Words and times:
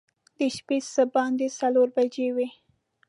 د 0.37 0.39
شپې 0.55 0.77
څه 0.93 1.03
باندې 1.15 1.47
څلور 1.59 1.87
بجې 1.95 2.27
وې. 2.35 2.47